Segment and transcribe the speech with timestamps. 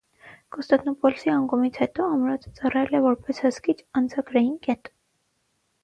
[0.53, 4.95] Կոստանդնուպոլսի անկումից հետո, ամրոցը ծառայել է որպես հսկիչ անցագրային կետ։